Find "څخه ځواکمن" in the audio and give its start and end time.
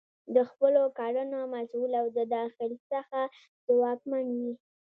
2.91-4.25